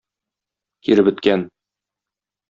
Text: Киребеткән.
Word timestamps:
Киребеткән. 0.87 1.43